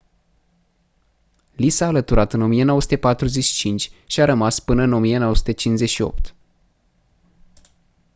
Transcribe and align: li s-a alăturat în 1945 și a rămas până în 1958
li 1.55 1.69
s-a 1.69 1.85
alăturat 1.85 2.33
în 2.33 2.41
1945 2.41 3.91
și 4.05 4.21
a 4.21 4.25
rămas 4.25 4.59
până 4.59 4.81
în 4.83 4.93
1958 4.93 6.35